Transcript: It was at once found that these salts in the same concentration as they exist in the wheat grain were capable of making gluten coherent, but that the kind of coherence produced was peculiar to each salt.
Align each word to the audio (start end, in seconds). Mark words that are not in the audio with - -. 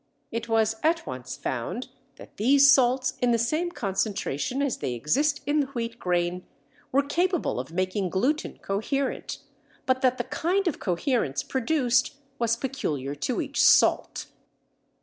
It 0.31 0.49
was 0.49 0.77
at 0.81 1.05
once 1.05 1.37
found 1.37 1.89
that 2.15 2.37
these 2.37 2.71
salts 2.71 3.13
in 3.21 3.29
the 3.29 3.37
same 3.37 3.69
concentration 3.69 4.59
as 4.63 4.77
they 4.77 4.95
exist 4.95 5.41
in 5.45 5.59
the 5.59 5.67
wheat 5.67 5.99
grain 5.99 6.43
were 6.91 7.03
capable 7.03 7.59
of 7.59 7.71
making 7.71 8.09
gluten 8.09 8.57
coherent, 8.63 9.37
but 9.85 10.01
that 10.01 10.17
the 10.17 10.23
kind 10.23 10.67
of 10.67 10.79
coherence 10.79 11.43
produced 11.43 12.15
was 12.39 12.57
peculiar 12.57 13.13
to 13.13 13.41
each 13.41 13.61
salt. 13.63 14.25